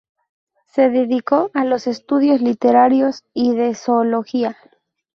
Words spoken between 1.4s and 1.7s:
a